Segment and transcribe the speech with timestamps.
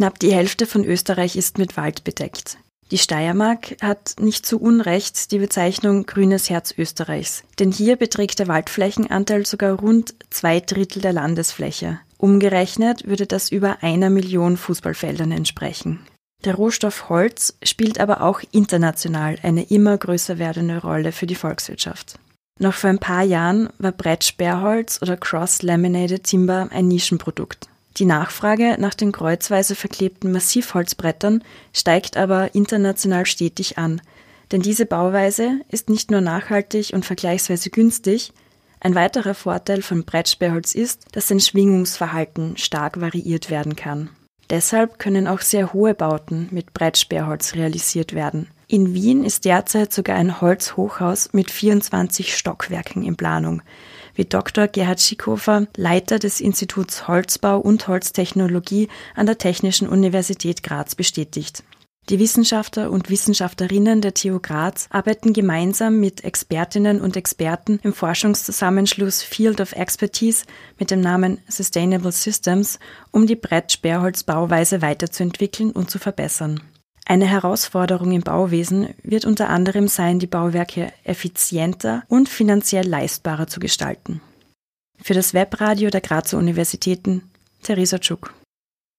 [0.00, 2.56] Knapp die Hälfte von Österreich ist mit Wald bedeckt.
[2.90, 8.48] Die Steiermark hat nicht zu Unrecht die Bezeichnung grünes Herz Österreichs, denn hier beträgt der
[8.48, 12.00] Waldflächenanteil sogar rund zwei Drittel der Landesfläche.
[12.16, 16.00] Umgerechnet würde das über einer Million Fußballfeldern entsprechen.
[16.46, 22.18] Der Rohstoff Holz spielt aber auch international eine immer größer werdende Rolle für die Volkswirtschaft.
[22.58, 27.68] Noch vor ein paar Jahren war Brettsperrholz oder Cross-Laminated Timber ein Nischenprodukt.
[27.96, 34.00] Die Nachfrage nach den kreuzweise verklebten Massivholzbrettern steigt aber international stetig an,
[34.52, 38.32] denn diese Bauweise ist nicht nur nachhaltig und vergleichsweise günstig,
[38.80, 44.08] ein weiterer Vorteil von Brettsperrholz ist, dass sein Schwingungsverhalten stark variiert werden kann.
[44.48, 48.48] Deshalb können auch sehr hohe Bauten mit Brettsperrholz realisiert werden.
[48.72, 53.62] In Wien ist derzeit sogar ein Holzhochhaus mit 24 Stockwerken in Planung,
[54.14, 54.68] wie Dr.
[54.68, 61.64] Gerhard Schickhofer, Leiter des Instituts Holzbau und Holztechnologie an der Technischen Universität Graz, bestätigt.
[62.10, 69.20] Die Wissenschaftler und Wissenschaftlerinnen der TU Graz arbeiten gemeinsam mit Expertinnen und Experten im Forschungszusammenschluss
[69.20, 70.44] Field of Expertise
[70.78, 72.78] mit dem Namen Sustainable Systems,
[73.10, 76.60] um die Brettsperrholzbauweise weiterzuentwickeln und zu verbessern.
[77.04, 83.58] Eine Herausforderung im Bauwesen wird unter anderem sein, die Bauwerke effizienter und finanziell leistbarer zu
[83.58, 84.20] gestalten.
[85.02, 87.30] Für das Webradio der Grazer Universitäten,
[87.62, 88.34] Theresa Tschuk.